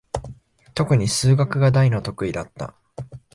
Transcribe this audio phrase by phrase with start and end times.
[0.73, 2.73] とくに数学が大の得意だった。